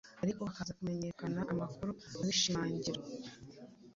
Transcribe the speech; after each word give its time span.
ariko 0.23 0.39
hakaza 0.47 0.71
kumenyekana 0.77 1.39
amakuru 1.53 1.91
abishimangira 2.19 3.01